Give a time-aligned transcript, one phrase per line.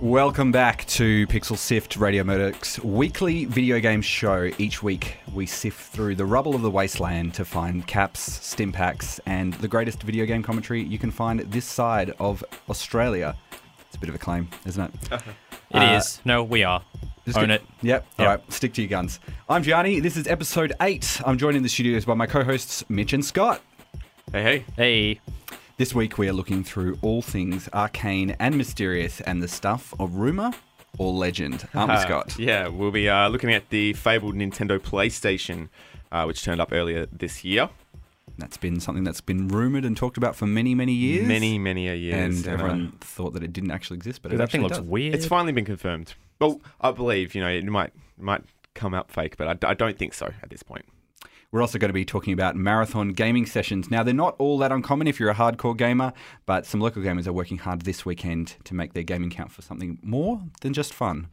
[0.00, 4.50] Welcome back to Pixel Sift Radio Murdoch's weekly video game show.
[4.58, 9.20] Each week, we sift through the rubble of the wasteland to find caps, stim packs,
[9.26, 13.36] and the greatest video game commentary you can find this side of Australia.
[14.00, 15.22] It's a bit of a claim, isn't it?
[15.74, 16.16] It is.
[16.18, 16.82] Uh, No, we are.
[17.26, 17.66] Just Own get- it.
[17.82, 18.06] Yep.
[18.18, 18.38] All Yep.
[18.40, 18.52] right.
[18.52, 19.20] Stick to your guns.
[19.48, 20.00] I'm Gianni.
[20.00, 21.20] This is episode eight.
[21.26, 23.60] I'm joined in the studios by my co-hosts Mitch and Scott.
[24.32, 24.64] Hey, hey.
[24.76, 25.20] Hey.
[25.76, 30.14] This week we are looking through all things arcane and mysterious and the stuff of
[30.14, 30.52] rumor
[30.98, 31.68] or legend.
[31.74, 32.38] Aren't we, Uh, Scott?
[32.38, 35.68] yeah, we'll be uh, looking at the fabled Nintendo PlayStation,
[36.10, 37.68] uh, which turned up earlier this year.
[38.40, 41.28] That's been something that's been rumored and talked about for many, many years.
[41.28, 42.38] Many, many a years.
[42.38, 44.78] and uh, everyone thought that it didn't actually exist, but it that actually thing looks
[44.78, 44.86] does.
[44.86, 45.14] weird.
[45.14, 46.14] it's finally been confirmed.
[46.40, 48.42] Well, I believe, you know, it might might
[48.74, 50.84] come out fake, but I don't think so at this point.
[51.52, 53.90] We're also going to be talking about marathon gaming sessions.
[53.90, 56.12] Now, they're not all that uncommon if you're a hardcore gamer,
[56.46, 59.60] but some local gamers are working hard this weekend to make their gaming count for
[59.60, 61.28] something more than just fun.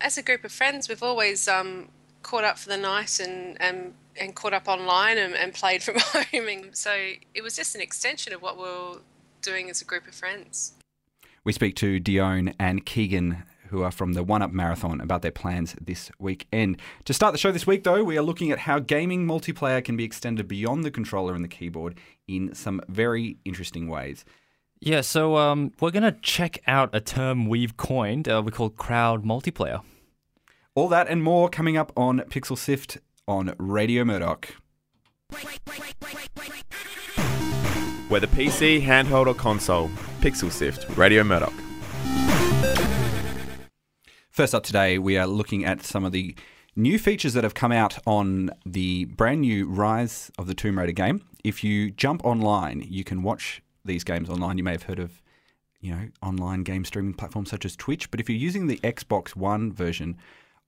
[0.00, 1.88] as a group of friends, we've always um,
[2.22, 5.96] caught up for the night and and, and caught up online and, and played from
[5.98, 6.48] home.
[6.48, 6.92] And so
[7.34, 8.98] it was just an extension of what we were
[9.40, 10.74] doing as a group of friends.
[11.44, 15.32] We speak to Dione and Keegan, who are from the One Up Marathon, about their
[15.32, 16.80] plans this weekend.
[17.06, 19.96] To start the show this week, though, we are looking at how gaming multiplayer can
[19.96, 24.24] be extended beyond the controller and the keyboard in some very interesting ways.
[24.80, 28.28] yeah, so um, we're going to check out a term we've coined.
[28.28, 29.82] Uh, we call crowd multiplayer.
[30.74, 32.96] All that and more coming up on Pixel Sift
[33.28, 34.56] on Radio Murdoch.
[38.08, 39.90] Whether PC, handheld, or console,
[40.22, 41.52] Pixel Sift, Radio Murdoch.
[44.30, 46.34] First up today, we are looking at some of the
[46.74, 50.92] new features that have come out on the brand new Rise of the Tomb Raider
[50.92, 51.22] game.
[51.44, 54.56] If you jump online, you can watch these games online.
[54.56, 55.20] You may have heard of,
[55.82, 58.10] you know, online game streaming platforms such as Twitch.
[58.10, 60.16] But if you're using the Xbox One version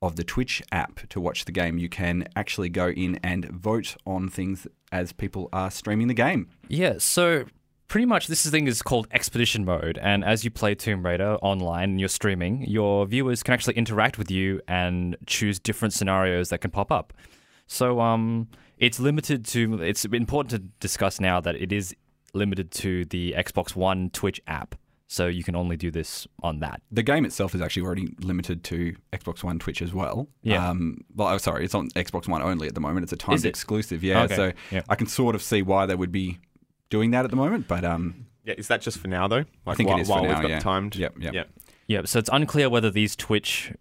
[0.04, 3.96] of the Twitch app to watch the game, you can actually go in and vote
[4.06, 6.48] on things as people are streaming the game.
[6.68, 7.46] Yeah, so
[7.88, 11.90] pretty much this thing is called expedition mode and as you play tomb raider online
[11.90, 16.58] and you're streaming your viewers can actually interact with you and choose different scenarios that
[16.58, 17.12] can pop up
[17.66, 18.48] so um
[18.78, 21.94] it's limited to it's important to discuss now that it is
[22.32, 24.74] limited to the xbox one twitch app
[25.14, 28.64] so you can only do this on that The game itself is actually already limited
[28.64, 30.28] to Xbox One Twitch as well.
[30.42, 30.68] Yeah.
[30.68, 33.04] Um, well, oh, sorry, it's on Xbox One only at the moment.
[33.04, 33.48] It's a timed it?
[33.48, 34.02] exclusive.
[34.02, 34.24] Yeah.
[34.24, 34.82] Okay, So yeah.
[34.88, 36.38] I can sort of see why they would be
[36.90, 39.44] doing that at the moment, but um, Yeah, is that just for now though?
[39.64, 40.58] Like think it while, is for while now, we've got yeah.
[40.58, 40.96] timed.
[40.96, 41.34] Yep, yep.
[41.34, 41.44] Yeah.
[41.86, 43.72] Yeah, so it's unclear whether these Twitch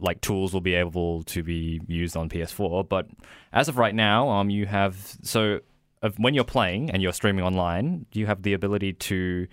[0.00, 3.06] like tools will be able to be used on PS4, but
[3.52, 5.60] as of right now, um, you have so
[6.02, 9.46] of when you're playing and you're streaming online, you have the ability to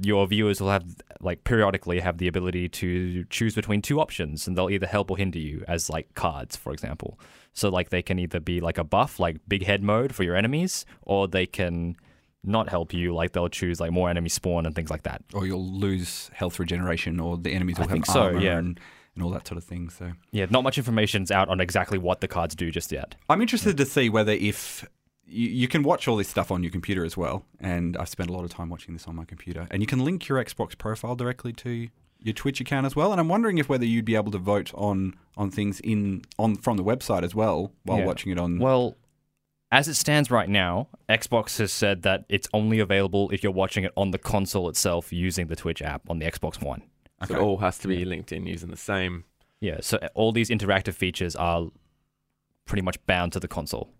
[0.00, 0.84] your viewers will have
[1.20, 5.16] like periodically have the ability to choose between two options and they'll either help or
[5.16, 7.18] hinder you as like cards for example
[7.52, 10.36] so like they can either be like a buff like big head mode for your
[10.36, 11.96] enemies or they can
[12.44, 15.46] not help you like they'll choose like more enemy spawn and things like that or
[15.46, 18.58] you'll lose health regeneration, or the enemies I will have think so, armor yeah.
[18.58, 18.78] and,
[19.14, 19.88] and all that sort of thing.
[19.88, 23.40] So yeah not much information's out on exactly what the cards do just yet I'm
[23.40, 24.86] interested to see whether if
[25.26, 27.44] you, you can watch all this stuff on your computer as well.
[27.60, 30.04] And I've spent a lot of time watching this on my computer, and you can
[30.04, 31.88] link your Xbox profile directly to
[32.20, 33.12] your Twitch account as well.
[33.12, 36.56] And I'm wondering if whether you'd be able to vote on on things in on
[36.56, 38.06] from the website as well while Yeah.
[38.06, 38.58] watching it on.
[38.58, 38.96] Well,
[39.70, 43.84] as it stands right now, Xbox has said that it's only available if you're watching
[43.84, 46.82] it on the console itself using the Twitch app on the Xbox One.
[47.26, 49.24] So it all has to be linked in using the same.
[49.60, 51.66] Yeah, so all these interactive features are
[52.66, 53.90] pretty much bound to the console.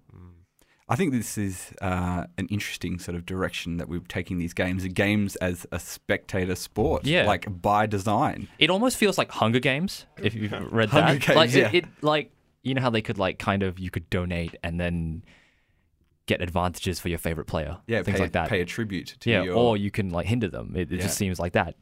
[0.89, 4.87] I think this is uh, an interesting sort of direction that we're taking these games.
[4.87, 7.27] Games as a spectator sport, Yeah.
[7.27, 8.47] like by design.
[8.61, 11.23] It almost feels like Hunger Games if you've read Hunger that.
[11.23, 11.69] Games, like yeah.
[11.69, 12.31] it, it like
[12.63, 15.23] you know how they could like kind of you could donate and then
[16.27, 17.79] get advantages for your favorite player.
[17.87, 18.49] Yeah, things pay, like that.
[18.49, 19.55] Pay a tribute to yeah, your.
[19.55, 20.73] or you can like hinder them.
[20.77, 21.03] It, it Yeah.
[21.03, 21.75] just seems like that.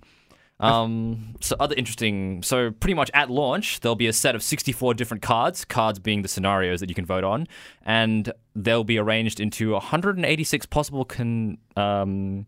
[0.65, 2.43] Um, so other interesting.
[2.43, 5.65] So pretty much at launch, there'll be a set of 64 different cards.
[5.65, 7.47] Cards being the scenarios that you can vote on,
[7.83, 12.47] and they'll be arranged into 186 possible con, um,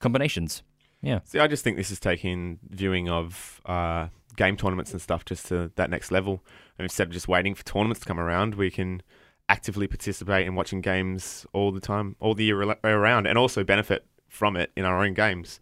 [0.00, 0.62] combinations.
[1.02, 1.20] Yeah.
[1.24, 5.46] See, I just think this is taking viewing of uh, game tournaments and stuff just
[5.46, 6.42] to that next level.
[6.78, 9.02] And instead of just waiting for tournaments to come around, we can
[9.48, 14.06] actively participate in watching games all the time, all the year around, and also benefit
[14.28, 15.60] from it in our own games.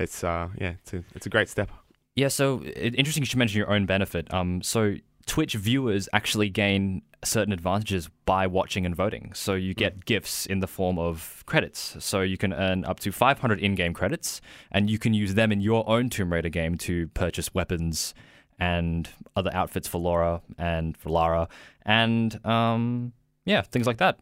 [0.00, 1.70] It's uh, yeah, it's a it's a great step.
[2.16, 4.32] Yeah, so it, interesting you should mention your own benefit.
[4.34, 9.32] Um, so Twitch viewers actually gain certain advantages by watching and voting.
[9.34, 11.96] So you get gifts in the form of credits.
[12.00, 14.40] So you can earn up to 500 in-game credits,
[14.72, 18.14] and you can use them in your own Tomb Raider game to purchase weapons
[18.58, 21.48] and other outfits for Laura and for Lara,
[21.86, 23.12] and um,
[23.44, 24.18] yeah, things like that.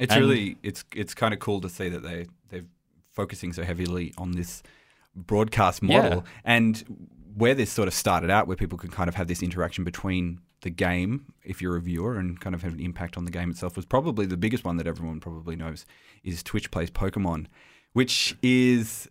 [0.00, 2.64] It's And- really it's it's kind of cool to see that they they're
[3.12, 4.62] focusing so heavily on this
[5.16, 6.30] broadcast model Yeah.
[6.44, 6.84] and
[7.34, 10.40] where this sort of started out, where people could kind of have this interaction between
[10.62, 13.50] the game, if you're a viewer, and kind of have an impact on the game
[13.50, 15.84] itself, was probably the biggest one that everyone probably knows
[16.24, 17.46] is Twitch plays Pokemon,
[17.92, 19.08] which is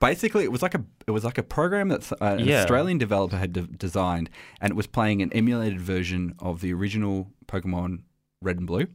[0.00, 2.60] basically it was like a it was like a program that uh, an Yeah.
[2.62, 7.30] Australian developer had de- designed, and it was playing an emulated version of the original
[7.46, 8.00] Pokemon
[8.42, 8.86] Red and Blue,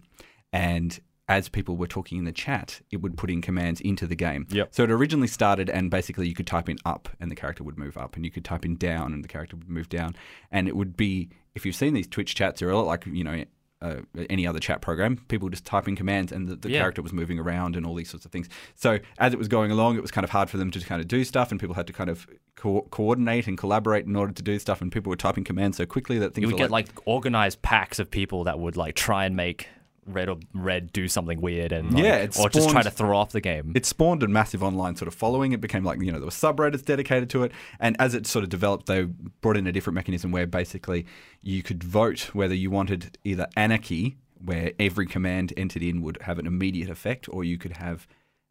[0.51, 4.15] and as people were talking in the chat, it would put in commands into the
[4.15, 4.47] game.
[4.49, 4.69] Yep.
[4.73, 7.77] So it originally started, and basically you could type in up, and the character would
[7.77, 10.15] move up, and you could type in down, and the character would move down,
[10.51, 13.23] and it would be if you've seen these Twitch chats, they're a lot like you
[13.23, 13.45] know.
[13.81, 16.79] Uh, any other chat program, people just type in commands and the, the Yeah.
[16.79, 18.49] character was moving around and all these sorts of things.
[18.75, 20.99] So as it was going along, it was kind of hard for them to kind
[20.99, 22.27] of do stuff, and people had to kind of
[22.57, 24.81] co- coordinate and collaborate in order to do stuff.
[24.81, 27.61] And people were typing commands so quickly that things You would were get like organized
[27.61, 29.69] packs of people that would like try and make
[30.05, 33.31] red or red do something weird and like, Yeah, or just try to throw off
[33.31, 33.71] the game.
[33.75, 35.51] it spawned a massive online sort of following.
[35.51, 37.51] It became like, you know, there were subreddits dedicated to it.
[37.79, 39.03] And as it sort of developed, they
[39.41, 41.05] brought in a different mechanism where basically
[41.41, 46.39] you could vote whether you wanted either anarchy, where every command entered in would have
[46.39, 48.07] an immediate effect, or you could have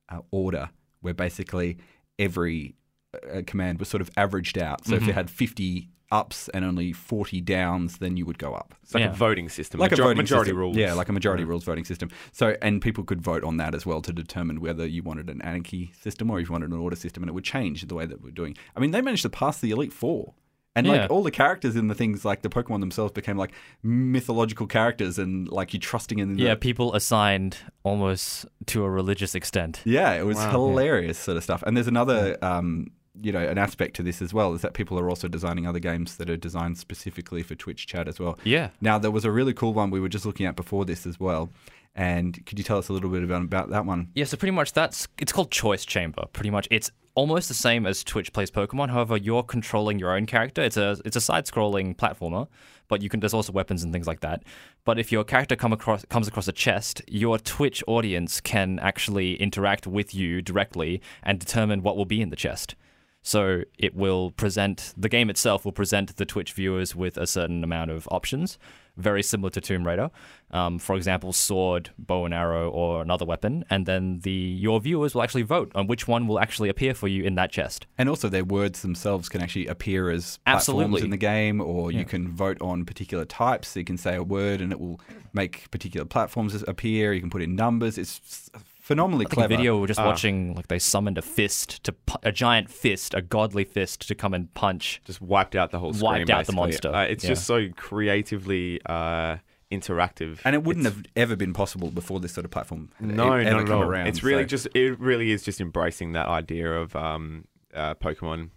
[0.08, 1.78] uh, order, where basically
[2.18, 2.74] every
[3.14, 4.84] uh, command was sort of averaged out.
[4.86, 5.08] So if Mm-hmm.
[5.08, 9.02] you had 50 ups and only 40 downs, then you would go up It's like
[9.04, 9.10] Yeah.
[9.10, 10.58] a voting system, like major- a voting majority system.
[10.58, 10.76] rules.
[10.76, 12.08] Yeah, like a majority rules voting system.
[12.32, 15.42] So, and people could vote on that as well to determine whether you wanted an
[15.42, 18.06] anarchy system or if you wanted an order system, and it would change the way
[18.06, 18.56] that we're doing.
[18.74, 20.34] I mean, they managed to pass the Elite Four.
[20.76, 20.92] And Yeah.
[21.02, 23.50] like all the characters in the things, like the Pokemon themselves, became like
[23.82, 26.36] mythological characters, and like you trusting in.
[26.36, 29.82] The, yeah, people assigned almost to a religious extent.
[29.84, 30.50] yeah, it was Wow.
[30.52, 31.62] hilarious sort of stuff.
[31.66, 32.88] And there's another, um,
[33.20, 35.78] you know, an aspect to this as well is that people are also designing other
[35.78, 38.38] games that are designed specifically for Twitch chat as well.
[38.44, 38.70] Yeah.
[38.80, 41.18] Now, there was a really cool one we were just looking at before this as
[41.18, 41.50] well.
[41.94, 44.10] And could you tell us a little bit about, about that one?
[44.14, 46.26] Yeah, so pretty much that's it's called Choice Chamber.
[46.32, 48.90] Pretty much, it's almost the same as Twitch plays Pokemon.
[48.90, 50.62] However, you're controlling your own character.
[50.62, 52.46] It's a it's a side-scrolling platformer,
[52.86, 54.44] but you can there's also weapons and things like that.
[54.84, 59.34] But if your character come across comes across a chest, your Twitch audience can actually
[59.34, 62.76] interact with you directly and determine what will be in the chest.
[63.22, 67.62] So it will present the game itself will present the Twitch viewers with a certain
[67.62, 68.58] amount of options,
[68.96, 70.10] very similar to Tomb Raider.
[70.50, 75.14] Um, for example, sword, bow and arrow, or another weapon, and then the your viewers
[75.14, 77.86] will actually vote on which one will actually appear for you in that chest.
[77.98, 82.06] And also, their words themselves can actually appear as platforms in the game, or you
[82.06, 83.68] can vote on particular types.
[83.68, 85.00] So you can say a word and it will
[85.34, 87.12] make particular platforms appear.
[87.12, 87.98] You can put in numbers.
[87.98, 88.50] It's
[88.88, 89.52] phenomenally I clever.
[89.54, 90.06] a video we were just Ah.
[90.06, 94.14] watching, like they summoned a fist to pu- a giant fist, a godly fist to
[94.14, 95.00] come and punch.
[95.04, 96.12] just wiped out the whole screen.
[96.12, 96.88] Wiped out the monster.
[96.94, 97.30] Uh, it's Yeah.
[97.30, 99.36] just so creatively uh,
[99.70, 103.36] interactive, And it wouldn't It's- have ever been possible before this sort of platform No,
[103.36, 103.82] e- ever not at come all.
[103.84, 104.06] around.
[104.06, 107.44] It's really So- just it really is just embracing that idea of um,
[107.74, 108.48] uh, Pokemon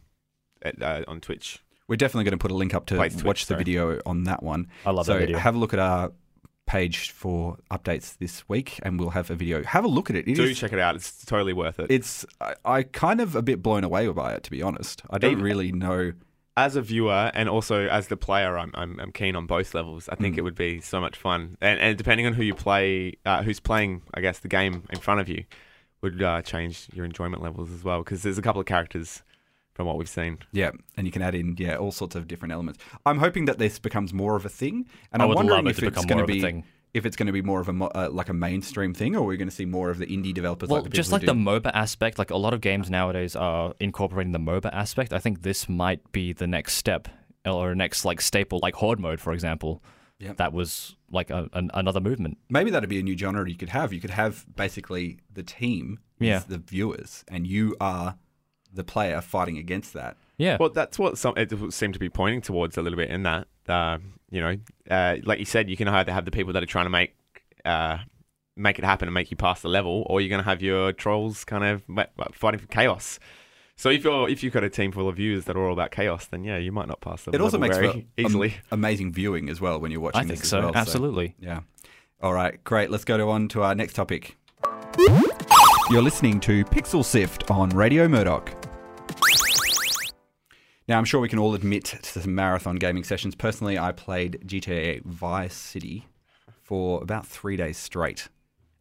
[0.62, 1.60] at, uh, on Twitch.
[1.90, 3.60] We're definitely going to put a link up to Plays Twitch, watch the sorry.
[3.66, 4.68] video on that one.
[4.86, 5.38] I love so that video.
[5.40, 6.14] have a look at our
[6.72, 9.62] page for updates this week, and we'll have a video.
[9.64, 10.28] Have a look at it.
[10.28, 11.88] It Do is- check it out; it's totally worth it.
[11.90, 15.02] It's I, I kind of a bit blown away by it, to be honest.
[15.10, 16.14] I don't Even- really know.
[16.58, 20.10] as a viewer and also as the player, I'm, I'm, I'm keen on both levels.
[20.10, 20.40] I think Mm.
[20.40, 23.60] it would be so much fun, and, and depending on who you play, uh, who's
[23.62, 25.46] playing, I guess the game in front of you
[26.02, 28.00] would uh, change your enjoyment levels as well.
[28.04, 29.24] Because there's a couple of characters
[29.74, 30.40] from what we've seen.
[30.52, 32.80] Yeah, and you can add in yeah all sorts of different elements.
[33.06, 35.84] I'm hoping that this becomes more of a thing, and I I'm wondering it if
[35.84, 36.64] it's going to be
[36.94, 39.38] if it's going to be more of a uh, like a mainstream thing, or we're
[39.38, 40.70] going to see more of the indie developers.
[40.70, 44.34] Well, like just like the MOBA aspect, like a lot of games nowadays are incorporating
[44.34, 45.14] the MOBA aspect.
[45.14, 47.08] I think this might be the next step
[47.46, 49.82] or next like staple, like Horde mode, for example.
[50.20, 50.38] Yep.
[50.38, 52.38] That was like a, an, another movement.
[52.48, 53.92] maybe that'd be a new genre you could have.
[53.92, 56.44] You could have basically the team Yeah.
[56.48, 58.18] the viewers, and you are
[58.74, 60.18] the player fighting against that.
[60.38, 60.58] Yeah.
[60.60, 63.24] Well, that's what some it would seem to be pointing towards a little bit in
[63.24, 63.48] that.
[63.68, 64.00] Uh,
[64.30, 64.58] you know,
[64.90, 67.16] uh, like you said, you can either have the people that are trying to make
[67.66, 68.00] uh,
[68.56, 70.92] make it happen and make you pass the level, or you're going to have your
[70.94, 73.20] trolls kind of ma- fighting for chaos.
[73.76, 75.92] So if you're if you've got a team full of viewers that are all about
[75.92, 78.26] chaos, then yeah, you might not pass the It also level makes very for am-
[78.26, 78.54] easily.
[78.72, 80.20] amazing viewing as well when you're watching.
[80.22, 80.60] I think this as so.
[80.62, 81.36] well, Absolutely.
[81.40, 81.62] Yeah.
[82.22, 82.90] All right, great.
[82.92, 84.38] Let's go to on to our next topic.
[85.90, 88.54] You're listening to Pixel Sift on Radio Murdoch.
[90.88, 93.36] Now, I'm sure we can all admit to some marathon gaming sessions.
[93.36, 96.08] Personally, I played GTA Vice City
[96.62, 98.30] for about three days straight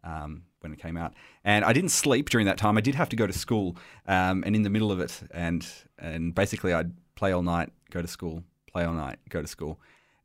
[0.04, 1.14] um, when it came out,
[1.44, 2.78] and I didn't sleep during that time.
[2.78, 3.76] I did have to go to school,
[4.06, 5.66] um, and in the middle of it, and
[5.98, 9.80] and basically I'd play all night, go to school, play all night, go to school.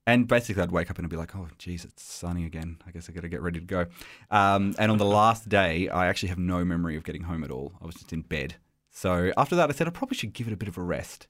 [0.07, 2.77] And basically, I'd wake up and I'd be like, "Oh, geez, it's sunny again.
[2.85, 3.88] I guess I got to get ready to go."
[4.29, 7.51] Um, and on the last day, I actually have no memory of getting home at
[7.51, 7.74] all.
[7.81, 8.55] I was just in bed.
[8.91, 11.27] So after that, I said I probably should give it a bit of a rest.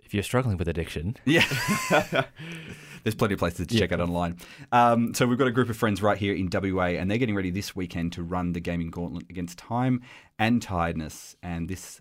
[0.00, 1.44] If you're struggling with addiction, Yeah.
[3.04, 4.38] There's plenty of places to check out online.
[4.72, 7.34] Um, so we've got a group of friends right here in WA, and they're getting
[7.34, 10.00] ready this weekend to run the gaming gauntlet against time
[10.38, 11.36] and tiredness.
[11.42, 12.00] And this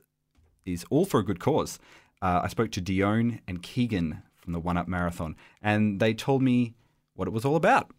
[0.66, 1.80] is all for a good cause.
[2.22, 6.42] Uh, I spoke to Dione and Keegan from the One Up Marathon, and they told
[6.42, 6.74] me
[7.16, 7.92] what it was all about.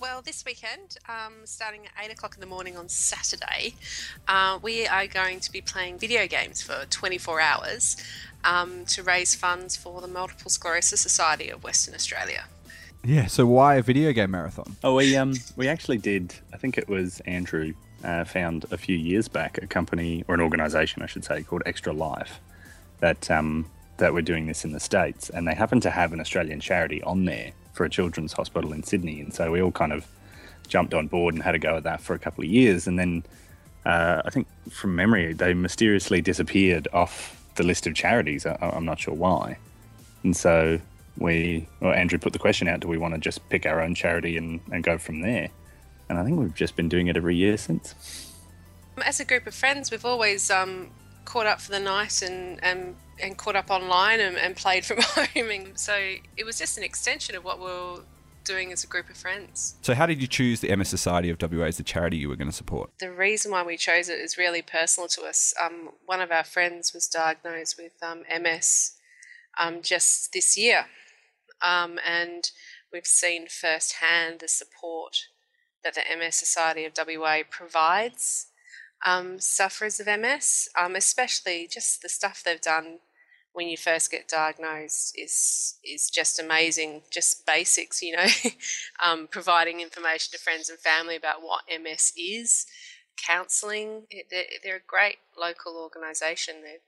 [0.00, 3.74] Well, this weekend, um, starting at 8 o'clock in the morning on Saturday,
[4.28, 7.96] uh, we are going to be playing video games for 24 hours
[8.44, 12.44] um, to raise funds for the Multiple Sclerosis Society of Western Australia.
[13.04, 13.26] Yeah.
[13.26, 14.76] So why a video game marathon?
[14.82, 16.34] Oh, we um we actually did.
[16.52, 20.40] I think it was Andrew uh, found a few years back a company or an
[20.40, 22.40] organisation, I should say, called Extra Life,
[23.00, 23.66] that um
[23.98, 27.02] that were doing this in the states, and they happen to have an Australian charity
[27.02, 30.06] on there for a children's hospital in Sydney, and so we all kind of
[30.68, 32.98] jumped on board and had a go at that for a couple of years, and
[32.98, 33.22] then
[33.84, 38.44] uh, I think from memory they mysteriously disappeared off the list of charities.
[38.44, 39.58] I, I'm not sure why,
[40.22, 40.80] and so
[41.18, 43.94] we, well, Andrew put the question out: Do we want to just pick our own
[43.94, 45.48] charity and, and go from there?
[46.08, 48.32] And I think we've just been doing it every year since.
[49.04, 50.90] As a group of friends, we've always um,
[51.26, 54.98] caught up for the night and, and, and caught up online and, and played from
[55.02, 55.50] home.
[55.50, 55.94] And so
[56.36, 58.00] it was just an extension of what we we're
[58.46, 59.74] doing as a group of friends.
[59.82, 62.36] So how did you choose the MS Society of WA as the charity you were
[62.36, 62.90] going to support?
[62.98, 65.52] The reason why we chose it is really personal to us.
[65.62, 68.92] Um, one of our friends was diagnosed with um, MS
[69.58, 70.86] um, just this year,
[71.60, 72.50] um, and
[72.92, 75.16] we've seen firsthand the support
[75.82, 78.46] that the MS Society of WA provides
[79.06, 82.98] um, sufferers of MS, um, especially just the stuff they've done
[83.52, 87.02] when you first get diagnosed is is just amazing.
[87.10, 88.26] Just basics, you know,
[89.02, 92.66] um, providing information to friends and family about what MS is,
[93.16, 94.02] counselling.
[94.30, 96.56] They're, a great local organisation.
[96.62, 96.80] They're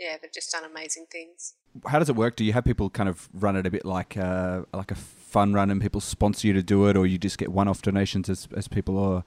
[0.00, 1.54] yeah, they've just done amazing things.
[1.86, 2.34] How does it work?
[2.34, 5.52] Do you have people kind of run it a bit like a, like a fun
[5.52, 8.48] run and people sponsor you to do it, or you just get one-off donations as,
[8.56, 9.22] as people are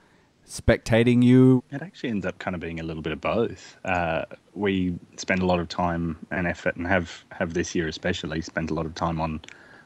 [0.48, 1.64] spectating you?
[1.72, 3.78] It actually ends up kind of being a little bit of both.
[3.84, 8.42] Uh, we spend a lot of time and effort, and have have this year especially
[8.42, 9.42] spent a lot of time on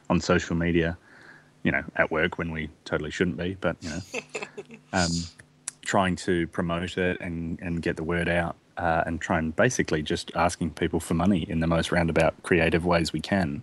[0.08, 0.96] on social media.
[1.62, 4.00] You know, at work when we totally shouldn't be, but you know,
[4.92, 5.10] um,
[5.82, 10.02] trying to promote it and and get the word out, uh, and try and basically
[10.02, 13.62] just asking people for money in the most roundabout, creative ways we can.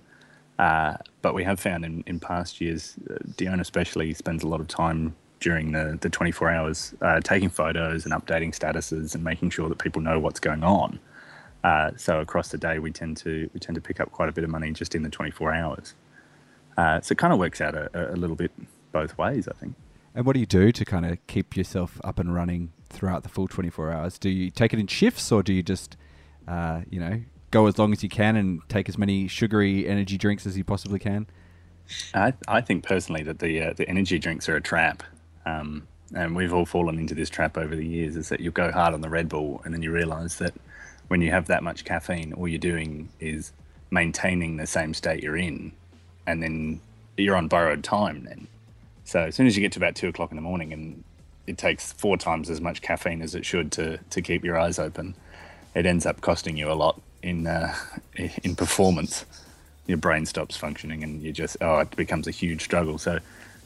[0.58, 4.60] Uh, but we have found in, in past years, uh, Dione especially spends a lot
[4.60, 9.50] of time during the, the 24 hours uh, taking photos and updating statuses and making
[9.50, 11.00] sure that people know what's going on.
[11.64, 14.32] Uh, so across the day, we tend to we tend to pick up quite a
[14.32, 15.94] bit of money just in the 24 hours.
[16.78, 18.52] Uh, so it kind of works out a, a little bit
[18.92, 19.76] both ways, I think.
[20.16, 23.30] And what do you do to kind of keep yourself up and running throughout the
[23.30, 24.18] full 24 hours?
[24.18, 25.98] Do you take it in shifts or do you just,
[26.48, 30.18] uh, you know, go as long as you can and take as many sugary energy
[30.18, 31.28] drinks as you possibly can?
[32.14, 35.04] I, I think personally that the uh, the energy drinks are a trap,
[35.46, 38.16] um, and we've all fallen into this trap over the years.
[38.16, 40.54] Is that you go hard on the Red Bull and then you realise that
[41.08, 43.52] when you have that much caffeine, all you're doing is
[43.92, 45.72] maintaining the same state you're in,
[46.26, 46.80] and then
[47.18, 48.24] you're on borrowed time.
[48.24, 48.48] Then,
[49.04, 51.04] so as soon as you get to about two o'clock in the morning, and
[51.48, 54.80] it takes four times as much caffeine as it should to to keep your eyes
[54.80, 55.16] open,
[55.76, 57.76] it ends up costing you a lot in uh,
[58.44, 59.26] in performance.
[59.88, 63.00] Your brain stops functioning, and you just oh, it becomes a huge struggle.
[63.00, 63.18] So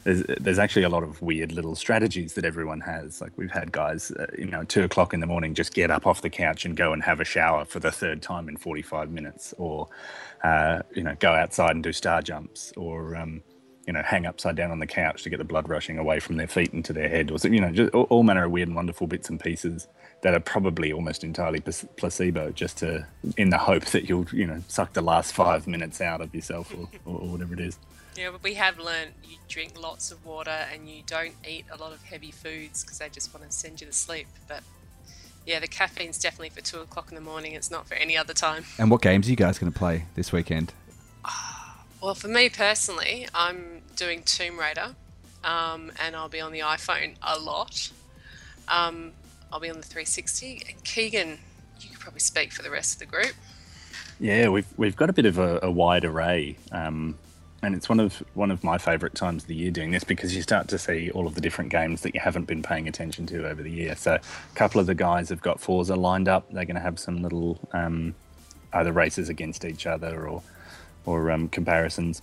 [0.04, 3.20] there's there's actually a lot of weird little strategies that everyone has.
[3.20, 6.06] Like we've had guys, uh, you know, two o'clock in the morning, just get up
[6.06, 9.10] off the couch and go and have a shower for the third time in 45
[9.10, 9.88] minutes, or
[10.42, 13.42] uh, you know, go outside and do star jumps, or um,
[13.86, 16.36] you know, hang upside down on the couch to get the blood rushing away from
[16.36, 18.76] their feet into their head, or you know, just all, all manner of weird and
[18.76, 19.88] wonderful bits and pieces
[20.20, 23.06] that are probably almost entirely placebo, just to
[23.38, 26.74] in the hope that you'll you know suck the last five minutes out of yourself
[26.74, 27.78] or, or whatever it is.
[28.16, 31.76] Yeah, but we have learned you drink lots of water and you don't eat a
[31.76, 34.28] lot of heavy foods because they just want to send you to sleep.
[34.46, 34.62] But
[35.46, 37.52] yeah, the caffeine's definitely for two o'clock in the morning.
[37.52, 38.64] It's not for any other time.
[38.78, 40.72] And what games are you guys going to play this weekend?
[42.02, 44.94] Well, for me personally, I'm doing Tomb Raider,
[45.42, 47.90] um, and I'll be on the iPhone a lot.
[48.68, 49.12] Um,
[49.50, 50.64] I'll be on the 360.
[50.68, 51.38] And Keegan,
[51.80, 53.32] you could probably speak for the rest of the group.
[54.20, 57.16] Yeah, we've we've got a bit of a, a wide array, um,
[57.64, 60.36] and it's one of one of my favourite times of the year doing this because
[60.36, 63.26] you start to see all of the different games that you haven't been paying attention
[63.26, 63.96] to over the year.
[63.96, 66.52] So, a couple of the guys have got Forza lined up.
[66.52, 68.14] They're going to have some little um,
[68.72, 70.42] either races against each other or
[71.06, 72.22] or um, comparisons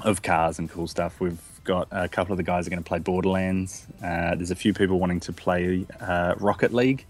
[0.00, 1.20] of cars and cool stuff.
[1.20, 3.86] We've got a couple of the guys are going to play Borderlands.
[4.02, 7.04] Uh, there's a few people wanting to play uh, Rocket League.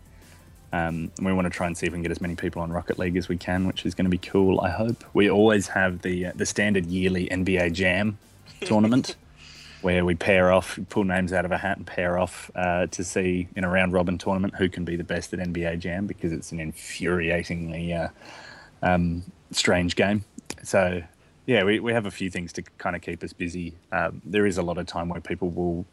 [0.72, 2.70] Um, we want to try and see if we can get as many people on
[2.70, 4.60] Rocket League as we can, which is going to be cool.
[4.60, 8.18] I hope we always have the uh, the standard yearly NBA Jam
[8.60, 9.16] tournament,
[9.80, 13.02] where we pair off, pull names out of a hat, and pair off uh, to
[13.02, 16.32] see in a round robin tournament who can be the best at NBA Jam because
[16.32, 18.08] it's an infuriatingly uh,
[18.82, 20.24] um, strange game.
[20.62, 21.02] So
[21.46, 23.72] yeah, we, we have a few things to kind of keep us busy.
[23.90, 25.86] Um, there is a lot of time where people will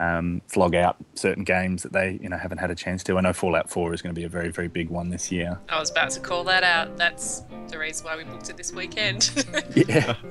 [0.00, 3.18] um, flog out certain games that they you know haven't had a chance to.
[3.18, 5.58] I know Fallout 4 is going to be a very very big one this year.
[5.68, 6.96] I was about to call that out.
[6.96, 9.30] That's the reason why we booked it this weekend.
[9.74, 10.16] Yeah.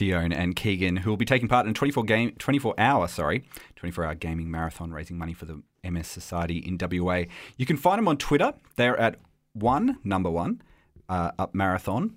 [0.00, 3.44] Dione and Keegan, who will be taking part in a 24 game 24 hour, sorry,
[3.76, 7.24] 24 hour gaming marathon raising money for the MS Society in WA.
[7.58, 8.54] You can find them on Twitter.
[8.76, 9.16] They're at
[9.52, 10.62] one number one
[11.10, 12.16] uh, up marathon,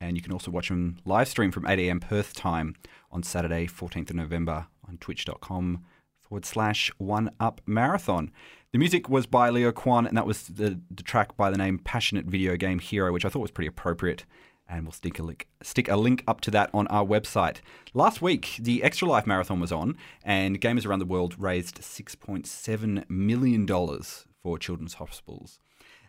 [0.00, 2.00] and you can also watch them live stream from 8 a.m.
[2.00, 2.74] Perth time
[3.10, 5.84] on Saturday, 14th of November on Twitch.com
[6.20, 8.30] forward slash one up marathon.
[8.72, 11.78] The music was by Leo Kwan, and that was the, the track by the name
[11.78, 14.24] Passionate Video Game Hero, which I thought was pretty appropriate
[14.70, 17.56] and we'll stick a link stick a link up to that on our website.
[17.92, 22.14] Last week, the Extra Life Marathon was on, and gamers around the world raised six
[22.14, 25.58] point seven million dollars for children's hospitals.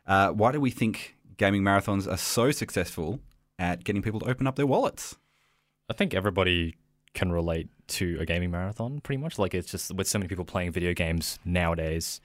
[0.06, 3.20] Uh, why do we think gaming marathons are so successful
[3.62, 5.16] at getting people to open up their wallets?
[5.88, 6.76] I think everybody
[7.14, 9.38] can relate to a gaming marathon pretty much.
[9.38, 12.20] Like it's just with so many people playing video games nowadays,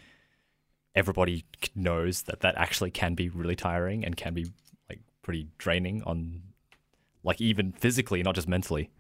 [0.95, 4.47] everybody knows that that actually can be really tiring and can be
[4.89, 6.43] like pretty draining on,
[7.23, 8.91] like even physically, not just mentally.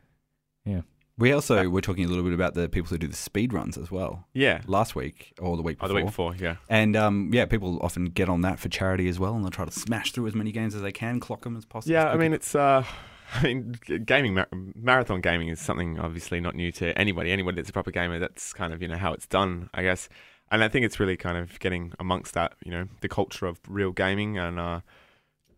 [0.64, 0.82] Yeah.
[1.18, 3.78] We also were talking a little bit about the people who do the speed runs
[3.78, 4.60] as well Yeah.
[4.66, 5.88] last week or the week Oh, before.
[5.88, 6.56] the week before, yeah.
[6.68, 9.64] And um, yeah, people often get on that for charity as well, and they'll try
[9.64, 11.92] to smash through as many games as they can, clock them as possible.
[11.94, 12.54] Yeah, I mean, it's.
[12.54, 12.84] Uh,
[13.34, 13.74] I mean,
[14.04, 17.32] gaming, mar- marathon gaming is something obviously not new to anybody.
[17.32, 20.08] Anybody that's a proper gamer, that's kind of you know how it's done, I guess.
[20.52, 23.58] And I think it's really kind of getting amongst that, you know, the culture of
[23.68, 24.80] real gaming and uh,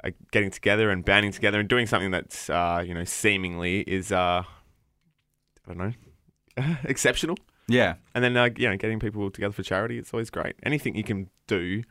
[0.02, 4.12] uh, getting together and banding together and doing something that's uh, you know seemingly is
[4.12, 4.44] uh,
[5.68, 5.78] I don't
[6.56, 7.36] know exceptional.
[7.68, 10.56] yeah, And then uh, you know, getting people together for charity, it's always great.
[10.62, 11.82] Anything you can do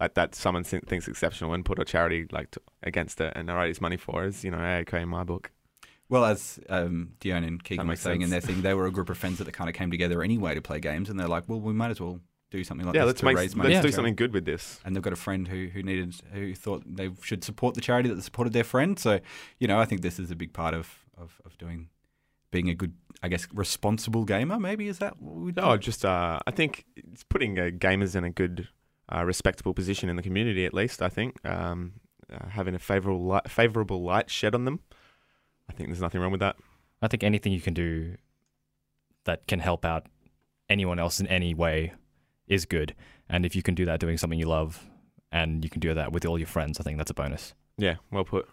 [0.00, 3.48] like that, someone thi- thinks exceptional, and put a charity like to, against it and
[3.48, 5.52] raise money for is you know okay in my book.
[6.08, 9.10] Well, as um, Dione and Keegan were saying in their thing, they were a group
[9.10, 11.60] of friends that kind of came together anyway to play games, and they're like, "Well,
[11.60, 12.18] we might as well
[12.50, 14.44] do something like yeah, this let's to make raise money." let's do something good with
[14.44, 14.80] this.
[14.84, 18.08] And they've got a friend who who needed who thought they should support the charity
[18.08, 18.98] that supported their friend.
[18.98, 19.20] So,
[19.60, 21.90] you know, I think this is a big part of of, of doing
[22.50, 24.58] being a good, I guess, responsible gamer.
[24.58, 25.60] Maybe is that what we do?
[25.60, 28.68] No, just uh, I think it's putting uh, gamers in a good,
[29.08, 30.66] uh, respectable position in the community.
[30.66, 31.92] At least I think um,
[32.32, 34.80] uh, having a favorable light, favorable light shed on them.
[35.68, 36.56] I think there's nothing wrong with that.
[37.02, 38.16] I think anything you can do
[39.24, 40.06] that can help out
[40.68, 41.92] anyone else in any way
[42.46, 42.94] is good.
[43.28, 44.84] And if you can do that doing something you love
[45.30, 47.54] and you can do that with all your friends, I think that's a bonus.
[47.78, 48.48] Yeah, well put.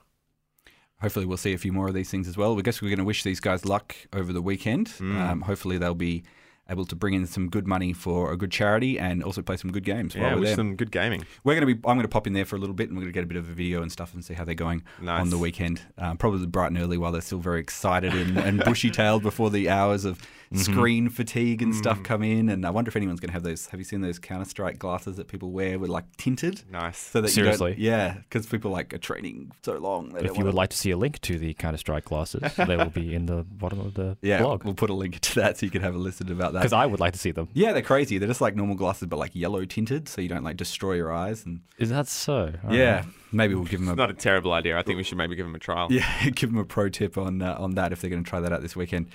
[1.02, 2.58] Hopefully we'll see a few more of these things as well.
[2.58, 4.88] I guess we're going to wish these guys luck over the weekend.
[5.00, 5.16] Mm.
[5.18, 6.24] Um, hopefully they'll be
[6.70, 9.72] able to bring in some good money for a good charity and also play some
[9.72, 10.56] good games while Yeah, we're wish there.
[10.58, 11.24] them good gaming.
[11.44, 11.80] We're going to be.
[11.88, 13.24] I'm going to pop in there for a little bit, and we're going to get
[13.24, 15.22] a bit of a video and stuff, and see how they're going Nice.
[15.22, 15.82] on the weekend.
[15.98, 19.70] Um, probably bright and early while they're still very excited and, and bushy-tailed before the
[19.70, 20.62] hours of Mm-hmm.
[20.64, 21.78] screen fatigue and Mm.
[21.78, 22.48] stuff come in.
[22.48, 23.68] And I wonder if anyone's going to have those.
[23.68, 26.62] Have you seen those Counter Strike glasses that people wear with like tinted?
[26.72, 26.98] Nice.
[27.00, 27.76] So that Seriously?
[27.78, 30.08] you yeah, because people like are training so long.
[30.14, 32.44] They If you would wanna- like to see a link to the Counter Strike glasses,
[32.56, 34.64] they will be in the bottom of the yeah, blog.
[34.64, 36.57] we'll put a link to that so you can have a listen about that.
[36.62, 37.48] Because I would like to see them.
[37.54, 38.18] Yeah, they're crazy.
[38.18, 41.12] They're just like normal glasses, but like yellow tinted, so you don't like destroy your
[41.12, 41.46] eyes.
[41.46, 42.54] And Is that so?
[42.64, 43.08] I don't yeah, know.
[43.32, 44.78] maybe we'll give them a It's not a terrible idea.
[44.78, 45.88] I think we should maybe give them a trial.
[45.92, 48.40] yeah, give them a pro tip on uh, on that if they're going to try
[48.40, 49.08] that out this weekend.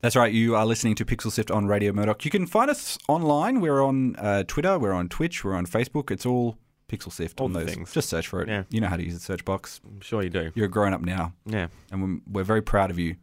[0.00, 2.24] That's right, you are listening to Pixel Sift on Radio Murdoch.
[2.24, 3.60] You can find us online.
[3.60, 6.10] We're on uh, Twitter, we're on Twitch, we're on Facebook.
[6.10, 7.74] It's all Pixel Sift All on the those.
[7.74, 7.92] things.
[7.92, 8.48] Just search for it.
[8.48, 8.64] Yeah.
[8.70, 9.80] You know how to use the search box.
[9.86, 10.52] I'm sure you do.
[10.54, 11.68] You're a grown up now, Yeah.
[11.90, 13.16] and we're, we're very proud of you.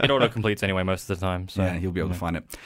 [0.00, 1.48] It auto completes anyway most of the time.
[1.48, 2.14] So yeah, you'll be able yeah.
[2.14, 2.56] to find it.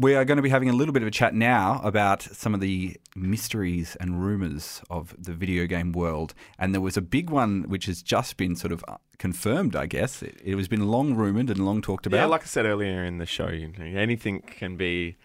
[0.00, 2.54] We are going to be having a little bit of a chat now about some
[2.54, 6.32] of the mysteries and rumors of the video game world.
[6.58, 9.84] And there was a big one which has just been sort of uh, confirmed, I
[9.84, 10.22] guess.
[10.22, 12.16] It, it has been long rumored and long talked about.
[12.16, 15.18] Yeah, like I said earlier in the show, you know, anything can be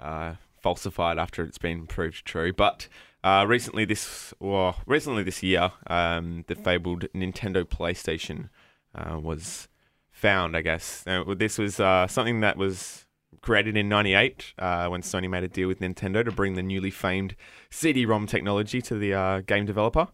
[0.00, 2.54] uh, falsified after it's been proved true.
[2.54, 2.88] But
[3.22, 8.48] uh, recently, this well, recently this year, um, the fabled Nintendo PlayStation
[8.94, 9.68] uh, was
[10.10, 10.56] found.
[10.56, 13.01] I guess Now, this was uh, something that was
[13.42, 16.90] created in '98 uh, when Sony made a deal with Nintendo to bring the newly
[16.90, 17.36] famed
[17.70, 20.08] CD-ROM technology to the uh, game developer.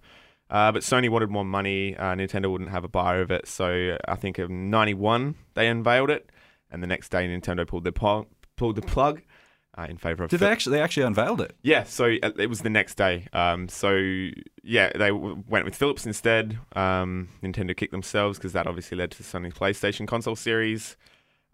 [0.51, 1.95] Uh, but Sony wanted more money.
[1.97, 6.11] Uh, Nintendo wouldn't have a buyer of it, so I think in '91 they unveiled
[6.11, 6.31] it,
[6.71, 9.21] and the next day Nintendo pulled the pu- pulled the plug
[9.77, 10.31] uh, in favor of.
[10.31, 11.55] Did they actually they actually unveiled it?
[11.63, 13.27] yeah, so uh, it was the next day.
[13.35, 13.95] Um, so
[14.63, 16.59] yeah, they w- went with Philips instead.
[16.75, 20.97] Um, Nintendo kicked themselves because that obviously led to Sony's PlayStation console series.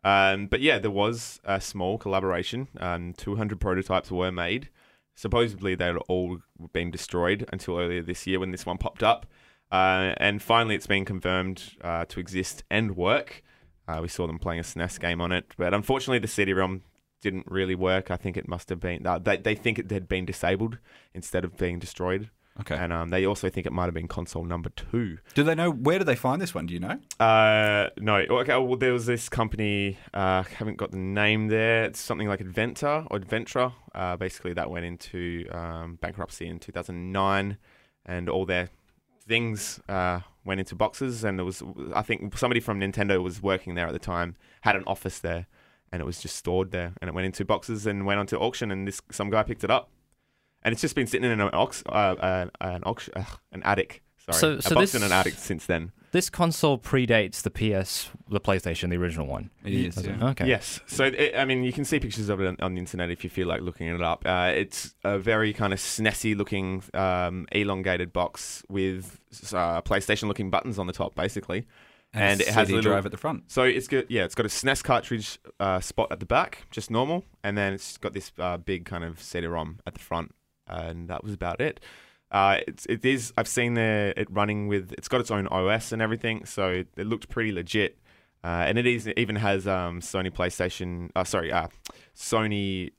[0.04, 2.68] Um, but yeah, there was a small collaboration.
[2.78, 4.68] Um, 200 prototypes were made.
[5.14, 6.38] Supposedly they'd all
[6.72, 9.26] been destroyed until earlier this year when this one popped up.
[9.72, 13.42] Uh, and finally, it's been confirmed uh, to exist and work.
[13.88, 16.82] Uh, we saw them playing a SNES game on it, but unfortunately, the CD-ROM
[17.20, 18.10] didn't really work.
[18.10, 20.78] I think it must have been uh, they they think it had been disabled
[21.14, 22.76] instead of being destroyed, Okay.
[22.76, 25.18] and um, they also think it might have been console number two.
[25.34, 26.66] Do they know where do they find this one?
[26.66, 27.00] Do you know?
[27.18, 28.56] Uh, no, okay.
[28.56, 29.98] Well, there was this company.
[30.12, 31.84] Uh, haven't got the name there.
[31.84, 33.72] It's something like Adventa or Adventra.
[33.92, 37.58] Uh, basically, that went into um, bankruptcy in 2009,
[38.06, 38.68] and all their
[39.26, 41.24] things uh, went into boxes.
[41.24, 41.60] And there was,
[41.92, 45.46] I think, somebody from Nintendo was working there at the time, had an office there,
[45.90, 46.92] and it was just stored there.
[47.00, 48.70] And it went into boxes and went onto auction.
[48.70, 49.90] And this some guy picked it up,
[50.64, 54.02] and it's just been sitting in an ox, uh, uh, an auction, uh, an attic.
[54.18, 55.92] Sorry, So- a so box this- in an attic since then.
[56.12, 59.50] This console predates the PS, the PlayStation, the original one.
[59.64, 59.96] It is.
[59.96, 60.16] Does it?
[60.16, 60.28] Yeah.
[60.28, 60.46] Okay.
[60.46, 60.78] Yes.
[60.86, 63.24] So, it, I mean, you can see pictures of it on, on the internet if
[63.24, 64.22] you feel like looking it up.
[64.24, 69.18] Uh, it's a very kind of SNESy looking, um, elongated box with
[69.52, 71.66] uh, PlayStation looking buttons on the top, basically.
[72.12, 73.50] And a it has a little- drive at the front.
[73.50, 76.92] So it's got yeah, it's got a SNES cartridge uh, spot at the back, just
[76.92, 80.32] normal, and then it's got this uh, big kind of CD-ROM at the front,
[80.66, 81.80] and that was about it.
[82.30, 85.92] Uh, it's it is I've seen the it running with it's got its own OS
[85.92, 87.98] and everything, so it, it looked pretty legit,
[88.42, 91.68] uh, and it is it even has um, Sony PlayStation, uh, sorry, uh,
[92.16, 92.90] Sony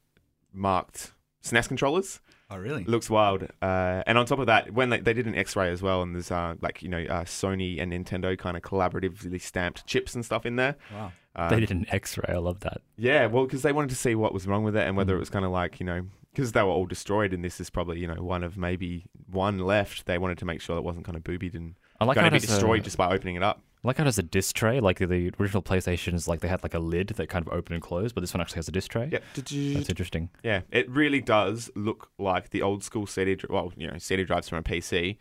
[0.54, 2.22] marked SNES controllers.
[2.50, 2.84] Oh, really?
[2.84, 3.44] It looks wild.
[3.62, 6.14] Uh, and on top of that, when they, they did an X-ray as well, and
[6.14, 10.24] there's uh, like you know uh, Sony and Nintendo kind of collaboratively stamped chips and
[10.24, 10.76] stuff in there.
[10.94, 11.12] Wow.
[11.36, 12.34] Um, They did an X-ray.
[12.34, 12.82] I love that.
[12.98, 15.18] yeah, well, because they wanted to see what was wrong with it and whether Mm.
[15.18, 17.70] it was kind of like you know because they were all destroyed and this is
[17.70, 20.06] probably you know one of maybe one left.
[20.06, 22.30] They wanted to make sure it wasn't kind of boobied and I like going how
[22.30, 23.62] to be destroyed a, just by opening it up.
[23.84, 24.80] I like how it has a disc tray.
[24.80, 27.82] Like the original PlayStations, like they had like a lid that kind of opened and
[27.82, 29.10] closed, but this one actually has a disc tray.
[29.12, 29.52] Yeah, That's
[29.90, 30.30] interesting.
[30.44, 33.36] yeah, it really does look like the old school CD.
[33.36, 35.18] dri- Well, you know, CD drives from a PC,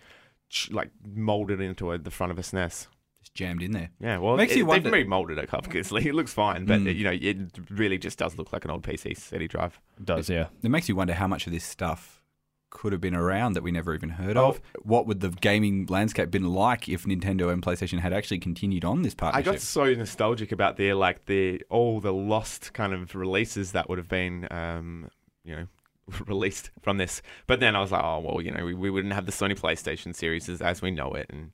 [0.70, 2.88] like molded into a, the front of a SNES.
[3.34, 3.90] Jammed in there.
[4.00, 6.06] Yeah, well, Makes it, you wonder- they've remolded it obviously.
[6.08, 6.94] It looks fine, but Mm.
[6.96, 7.36] you know, it
[7.70, 9.80] really just does look like an old PC CD drive.
[9.98, 10.46] It does, yeah.
[10.62, 12.22] It makes you wonder how much of this stuff
[12.70, 14.48] could have been around that we never even heard Oh.
[14.50, 14.60] of.
[14.82, 19.02] What would the gaming landscape been like if Nintendo and PlayStation had actually continued on
[19.02, 19.48] this partnership?
[19.48, 23.88] I got so nostalgic about the like the all the lost kind of releases that
[23.88, 25.08] would have been, um,
[25.44, 25.66] you know,
[26.26, 27.20] released from this.
[27.46, 29.58] But then I was like, oh well, you know, we, we wouldn't have the Sony
[29.58, 31.52] PlayStation series as, as we know it, and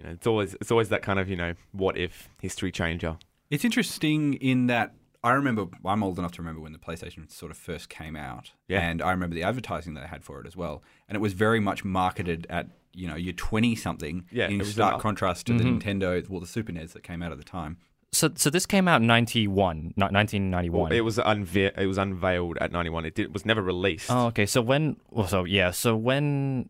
[0.00, 3.18] you know, it's always it's always that kind of you know, what if history changer.
[3.50, 7.50] It's interesting in that I remember I'm old enough to remember when the PlayStation sort
[7.50, 8.80] of first came out, Yeah.
[8.80, 11.34] and I remember the advertising that they had for it as well, and it was
[11.34, 15.02] very much marketed at you know you're 20 something Yeah, in stark enough.
[15.02, 15.58] contrast to Mhm.
[15.58, 17.76] the Nintendo, well the Super NES that came out at the time.
[18.12, 20.90] So, so this came out in 91, not 1991.
[20.92, 23.04] It was unve- it was unveiled at ninety one.
[23.04, 24.10] It did, was never released.
[24.10, 24.46] Oh, okay.
[24.46, 24.96] So when?
[25.10, 25.70] Well, so yeah.
[25.70, 26.68] So when?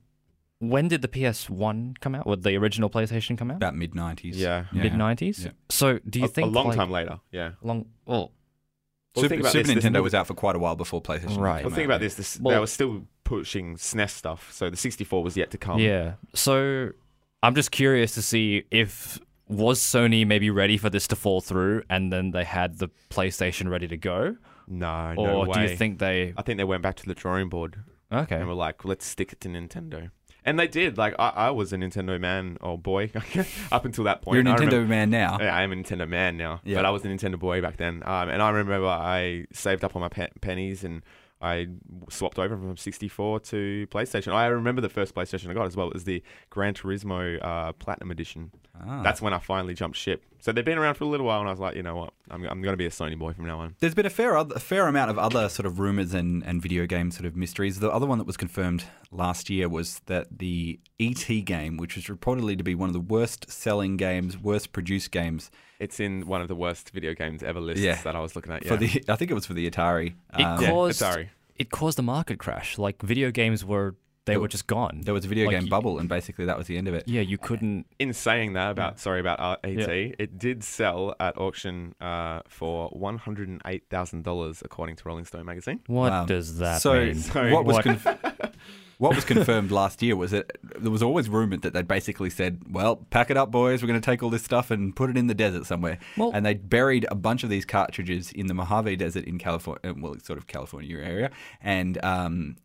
[0.61, 2.27] When did the PS1 come out?
[2.27, 3.57] Would the original PlayStation come out?
[3.57, 4.35] About mid 90s.
[4.35, 4.67] Yeah.
[4.73, 5.47] Mid 90s.
[5.47, 5.51] Yeah.
[5.71, 7.19] So do you a, think a long like, time later?
[7.33, 7.53] Yeah.
[7.63, 7.87] Long.
[8.05, 8.31] Well,
[9.17, 10.77] Well, Super, think about Super this, this Nintendo movie- was out for quite a while
[10.77, 11.39] before PlayStation.
[11.39, 11.63] Right.
[11.63, 11.99] came Well, think out, about yeah.
[12.09, 12.15] this.
[12.15, 15.79] this they were still pushing SNES stuff, so the 64 was yet to come.
[15.81, 16.15] yeah.
[16.35, 16.91] So
[17.43, 19.19] I'm just curious to see if
[19.49, 23.69] was Sony maybe ready for this to fall through, and then they had the PlayStation
[23.71, 24.37] ready to go,
[24.69, 25.53] No, no or way.
[25.55, 26.35] do you think they?
[26.37, 27.77] I think they went back to the drawing board
[28.13, 28.37] Okay.
[28.37, 30.11] and were like, let's stick it to Nintendo.
[30.45, 30.97] And they did.
[30.99, 33.11] Like, I, I was a Nintendo man or boy
[33.73, 34.37] up until that point.
[34.37, 35.39] You're a Nintendo remember- man now.
[35.41, 36.77] Yeah, I am a Nintendo man now, Yeah.
[36.77, 38.03] but I was a Nintendo boy back then.
[38.07, 41.03] Um, and I remember I saved up on my pe- pennies and
[41.41, 41.69] I
[42.11, 44.33] swapped over from 64 to PlayStation.
[44.33, 45.89] I remember the first PlayStation I got as well.
[45.89, 48.51] It was the Gran Turismo uh, Platinum Edition.
[48.79, 49.03] Ah.
[49.03, 50.23] That's when I finally jumped ship.
[50.41, 52.13] So they've been around for a little while, and I was like, you know what,
[52.31, 53.75] I'm, I'm going to be a Sony boy from now on.
[53.81, 56.87] There's been a fair a fair amount of other sort of rumors and, and video
[56.87, 57.81] game sort of mysteries.
[57.81, 62.07] The other one that was confirmed last year was that the ET game, which was
[62.07, 66.41] reportedly to be one of the worst selling games, worst produced games It's in one
[66.43, 68.01] of the worst video games ever lists Yeah.
[68.03, 68.63] that I was looking at.
[68.65, 68.69] Yeah.
[68.69, 70.15] for the, I think it was for the Atari.
[70.39, 71.29] It Um, yeah, Atari.
[71.57, 72.79] it caused a market crash.
[72.79, 75.01] Like video games were they were just gone.
[75.07, 76.95] there was a video Like, game you- bubble, and basically that was the end of
[76.95, 77.03] it.
[77.09, 77.87] Yeah, you couldn't.
[77.99, 80.15] In saying that about sorry about ET, Yeah.
[80.19, 85.03] it did sell at auction uh, for one hundred and eight thousand dollars according to
[85.07, 85.81] Rolling Stone magazine.
[85.87, 86.25] What Wow.
[86.27, 87.15] does that so mean?
[87.33, 87.51] Sorry.
[87.53, 87.85] what was What?
[87.87, 88.07] conf-
[89.01, 92.61] what was confirmed last year was that there was always rumored that they'd basically said,
[92.71, 93.83] "Well, pack it up, boys.
[93.83, 96.31] We're going to take all this stuff and put it in the desert somewhere." Well-
[96.35, 100.17] and they buried a bunch of these cartridges in the Mojave Desert in California, well,
[100.23, 101.31] sort of California area,
[101.63, 102.57] and um,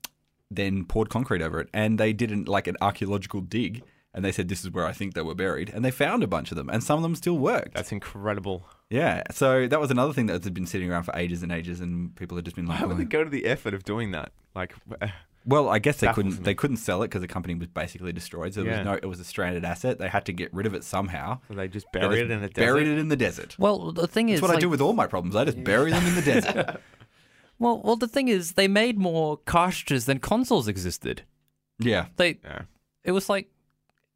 [0.52, 1.70] then poured concrete over it.
[1.74, 3.84] And they did an, like an archaeological dig.
[4.14, 6.28] And they said this is where I think they were buried, and they found a
[6.28, 7.74] bunch of them, and some of them still worked.
[7.74, 8.66] That's incredible.
[8.90, 11.82] yeah, so that was another thing that had been sitting around for ages and ages,
[11.82, 14.12] and people had just been like, How would they go to the effort of doing
[14.12, 14.32] that?
[14.56, 15.08] Like, uh,
[15.48, 16.40] Well, I guess they Baffles couldn't.
[16.40, 16.44] me.
[16.44, 18.54] They couldn't sell it because the company was basically destroyed.
[18.56, 18.78] So there Yeah.
[18.80, 18.94] was no.
[18.94, 20.00] It was a stranded asset.
[20.00, 21.40] They had to get rid of it somehow.
[21.50, 22.56] they just They just it in a desert.
[22.56, 23.56] Buried it in the desert.
[23.60, 25.36] Well, the thing is, That's what I do with all my problems.
[25.36, 26.82] I just bury them in the desert.
[27.58, 31.22] Well, well, the thing is, they made more cartridges than consoles existed.
[31.80, 32.64] Yeah, They, Yeah.
[33.06, 33.50] it was like,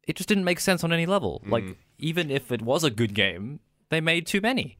[0.06, 1.42] it just didn't make sense on any level.
[1.46, 1.76] Like, Mm.
[1.96, 4.76] even if it was a good game, they made too many.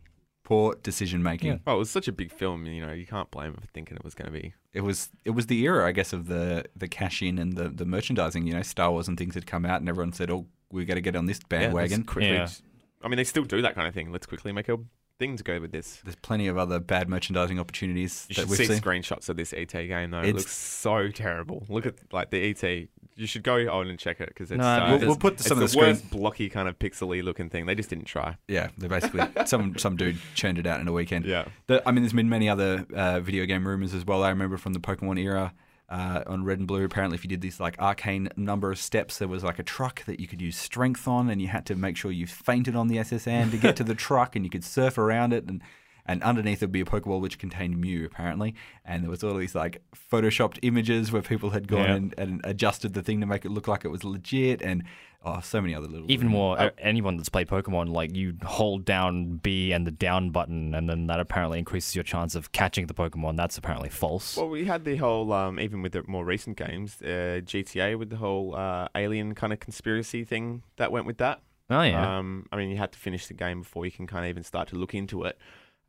[0.50, 1.48] Poor decision making.
[1.52, 1.58] Yeah.
[1.66, 2.66] Oh, it was such a big film.
[2.66, 4.52] You know, you can't blame them for thinking it was going to be.
[4.74, 5.08] It was.
[5.24, 8.46] It was the era, I guess, of the the cash in and the the merchandising.
[8.46, 10.94] You know, Star Wars and things had come out, and everyone said, "Oh, we got
[10.94, 12.32] to get on this Yeah, bandwagon." quickly.
[12.32, 12.48] Yeah.
[13.02, 14.12] I mean, they still do that kind of thing.
[14.12, 14.76] Let's quickly make a
[15.20, 16.00] thing to go with this.
[16.02, 18.80] There's plenty of other bad merchandising opportunities You that should we've see seen.
[18.80, 20.18] screenshots of this ET game though.
[20.18, 21.64] It It's- looks so terrible.
[21.68, 22.88] Look at like the ET.
[23.16, 25.44] You should go on and check it because it's, No, uh, we'll- we'll put it's
[25.46, 27.66] some of the screen- worst blocky kind of pixely looking thing.
[27.66, 28.36] They just didn't try.
[28.48, 31.26] Yeah, they basically some some dude churned it out in a weekend.
[31.26, 31.44] Yeah.
[31.66, 34.24] The, I mean, there's been many other uh, video game rumors as well.
[34.24, 35.52] I remember from the Pokemon era
[35.90, 36.84] uh, on Red and Blue.
[36.84, 40.04] Apparently, if you did this like arcane number of steps, there was like a truck
[40.04, 42.88] that you could use strength on, and you had to make sure you fainted on
[42.88, 45.62] the SS Anne to get to the truck, and you could surf around it and.
[46.10, 48.54] And underneath there'd be a Pokeball which contained Mew, apparently.
[48.84, 51.94] And there was all these like photoshopped images where people had gone Yeah.
[51.94, 54.60] and, and adjusted the thing to make it look like it was legit.
[54.60, 54.82] And
[55.24, 56.32] oh, so many other little Even rumors.
[56.32, 60.74] more, uh, anyone that's played Pokemon, like you hold down B and the down button,
[60.74, 63.36] and then that apparently increases your chance of catching the Pokemon.
[63.36, 64.36] That's apparently false.
[64.36, 68.10] Well, we had the whole, um, even with the more recent games, uh, GTA with
[68.10, 71.40] the whole uh, alien kind of conspiracy thing that went with that.
[71.70, 74.24] oh yeah, Um, I mean, you had to finish the game before you can kind
[74.24, 75.38] of even start to look into it.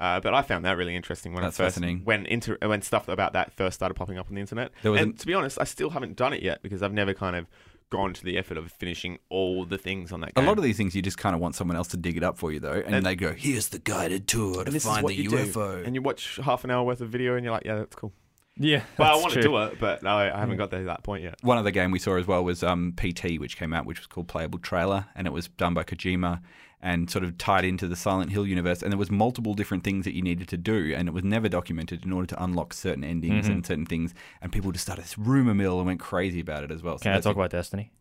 [0.02, 2.02] Uh, but I found that really interesting when That's I first fascinating.
[2.06, 4.72] when inter- when stuff about that first started popping up on the internet.
[4.82, 6.92] There was and an- to be honest, I still haven't done it yet because I've
[6.94, 7.46] never kind of
[7.92, 10.78] gone to the effort of finishing all the things on that A lot of these
[10.78, 12.82] things you just kind of want someone else to dig it up for you though,
[12.86, 15.36] and, And- they go, "Here's the guided tour to find the you do.
[15.38, 17.96] UFO." and you watch half an hour worth of video, and you're like, yeah, that's
[17.96, 18.12] cool.
[18.58, 18.84] Yeah.
[18.98, 19.42] But I want true.
[19.42, 21.36] to do it, but no, I haven't got to that point yet.
[21.42, 24.08] One other game we saw as well was um, PT, which came out, which was
[24.08, 26.42] called Playable Trailer, and it was done by Kojima
[26.84, 28.82] and sort of tied into the Silent Hill universe.
[28.84, 31.48] And there was multiple different things that you needed to do, and it was never
[31.48, 33.54] documented in order to unlock certain endings Mm-hmm.
[33.54, 34.14] and certain things.
[34.42, 36.98] And people just started this rumor mill and went crazy about it as well.
[36.98, 37.92] So Can I that's talk a- about Destiny?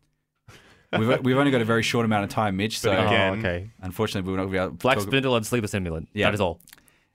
[0.97, 2.79] We've, we've only got a very short amount of time, Mitch.
[2.79, 3.69] So But again- oh, okay.
[3.81, 6.07] unfortunately, we're not going to be able to Black talk- Spindle and Sleeper Simulant.
[6.13, 6.25] Yeah.
[6.27, 6.59] That is all.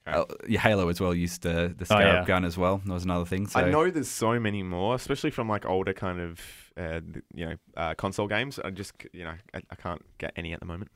[0.07, 2.25] Uh, Halo as well used uh, the Oh, yeah.
[2.25, 2.81] gun as well.
[2.85, 3.47] That was another thing.
[3.47, 6.41] So I know there's so many more, especially from like older kind of
[6.77, 7.01] uh,
[7.35, 8.59] you know uh, console games.
[8.65, 10.91] I just you know I, I can't get any at the moment.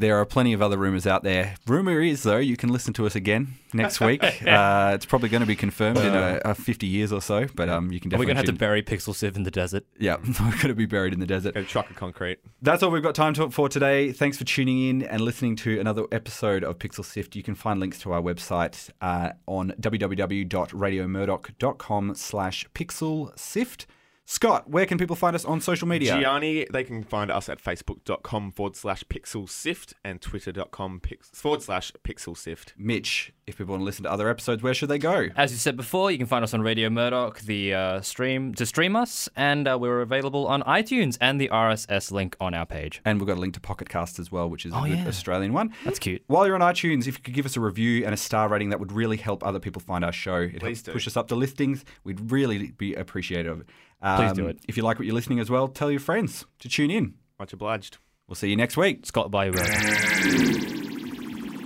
[0.00, 1.56] There are plenty of other rumors out there.
[1.66, 4.22] Rumor is, though, you can listen to us again next week.
[4.22, 7.68] uh, it's probably going to be confirmed in a, a 50 years or so, but
[7.68, 8.26] um, you can Are we definitely.
[8.26, 9.84] gonna have to bury Pixel Sift in the desert?
[9.98, 11.54] yeah, we're going to be buried in the desert.
[11.54, 12.38] Go chuck a concrete.
[12.62, 14.12] That's all we've got time to, for today.
[14.12, 17.34] Thanks for tuning in and listening to another episode of Pixel Sift.
[17.34, 23.88] You can find links to our website uh, on www.radiomurdoch.com slash pixel sift.
[24.30, 26.12] Scott, where can people find us on social media?
[26.20, 31.62] Gianni, they can find us at facebook.com forward slash pixel sift and twitter.com pix- forward
[31.62, 32.74] slash pixel sift.
[32.76, 35.28] Mitch, if people want to listen to other episodes, where should they go?
[35.34, 38.66] As you said before, you can find us on Radio Murdoch, the uh, stream to
[38.66, 43.00] stream us, and uh, we're available on iTunes and the RSS link on our page.
[43.06, 44.98] And we've got a link to Pocket Cast as well, which is a Oh, good
[44.98, 45.08] yeah.
[45.08, 45.72] Australian one.
[45.86, 46.22] That's cute.
[46.26, 48.68] While you're on iTunes, if you could give us a review and a star rating,
[48.68, 50.36] that would really help other people find our show.
[50.36, 50.92] It Please helps do.
[50.92, 51.86] push us up the listings.
[52.04, 53.66] We'd really be appreciative of it.
[54.02, 54.58] Please do Um, it.
[54.68, 57.14] If you like what you're listening as well, tell your friends to tune in.
[57.38, 57.98] Much obliged.
[58.28, 59.06] We'll see you next week.
[59.06, 59.52] Scott Bayou.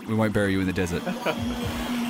[0.09, 1.03] We won't bury you in the desert.